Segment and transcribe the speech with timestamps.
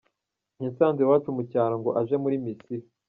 [0.63, 2.85] Yansanze iwacu mu cyaro ngo aje muri misiyo.